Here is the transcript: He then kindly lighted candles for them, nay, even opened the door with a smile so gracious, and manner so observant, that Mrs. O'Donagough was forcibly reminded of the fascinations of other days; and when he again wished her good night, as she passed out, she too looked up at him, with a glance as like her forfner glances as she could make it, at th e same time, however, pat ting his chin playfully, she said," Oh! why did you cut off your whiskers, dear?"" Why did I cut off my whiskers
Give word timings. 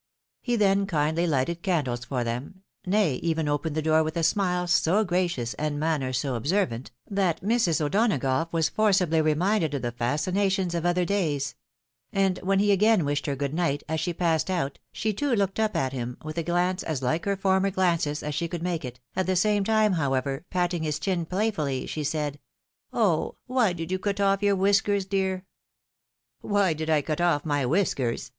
He 0.41 0.55
then 0.55 0.87
kindly 0.87 1.27
lighted 1.27 1.61
candles 1.61 2.05
for 2.05 2.23
them, 2.23 2.63
nay, 2.87 3.17
even 3.17 3.47
opened 3.47 3.75
the 3.75 3.83
door 3.83 4.01
with 4.01 4.17
a 4.17 4.23
smile 4.23 4.65
so 4.65 5.03
gracious, 5.03 5.53
and 5.59 5.79
manner 5.79 6.11
so 6.11 6.33
observant, 6.33 6.89
that 7.07 7.43
Mrs. 7.43 7.79
O'Donagough 7.79 8.51
was 8.51 8.67
forcibly 8.67 9.21
reminded 9.21 9.75
of 9.75 9.83
the 9.83 9.91
fascinations 9.91 10.73
of 10.73 10.87
other 10.87 11.05
days; 11.05 11.53
and 12.11 12.39
when 12.39 12.57
he 12.57 12.71
again 12.71 13.05
wished 13.05 13.27
her 13.27 13.35
good 13.35 13.53
night, 13.53 13.83
as 13.87 13.99
she 13.99 14.11
passed 14.11 14.49
out, 14.49 14.79
she 14.91 15.13
too 15.13 15.35
looked 15.35 15.59
up 15.59 15.75
at 15.75 15.93
him, 15.93 16.17
with 16.23 16.39
a 16.39 16.41
glance 16.41 16.81
as 16.81 17.03
like 17.03 17.25
her 17.25 17.37
forfner 17.37 17.69
glances 17.71 18.23
as 18.23 18.33
she 18.33 18.47
could 18.47 18.63
make 18.63 18.83
it, 18.83 18.99
at 19.15 19.27
th 19.27 19.33
e 19.33 19.35
same 19.37 19.63
time, 19.63 19.93
however, 19.93 20.43
pat 20.49 20.71
ting 20.71 20.81
his 20.81 20.97
chin 20.97 21.27
playfully, 21.27 21.85
she 21.85 22.03
said," 22.03 22.39
Oh! 22.91 23.35
why 23.45 23.71
did 23.71 23.91
you 23.91 23.99
cut 23.99 24.19
off 24.19 24.41
your 24.41 24.55
whiskers, 24.55 25.05
dear?"" 25.05 25.45
Why 26.41 26.73
did 26.73 26.89
I 26.89 27.03
cut 27.03 27.21
off 27.21 27.45
my 27.45 27.67
whiskers 27.67 28.29